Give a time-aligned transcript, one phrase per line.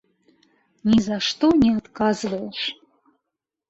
[0.93, 2.69] Ні за што не адказваеш.